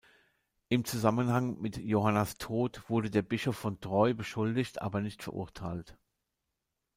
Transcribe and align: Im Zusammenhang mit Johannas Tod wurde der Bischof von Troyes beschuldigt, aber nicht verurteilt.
Im 0.67 0.83
Zusammenhang 0.83 1.59
mit 1.61 1.77
Johannas 1.77 2.39
Tod 2.39 2.81
wurde 2.89 3.11
der 3.11 3.21
Bischof 3.21 3.55
von 3.55 3.79
Troyes 3.81 4.17
beschuldigt, 4.17 4.81
aber 4.81 4.99
nicht 4.99 5.21
verurteilt. 5.21 5.95